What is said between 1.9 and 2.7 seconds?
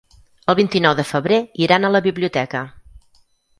la biblioteca.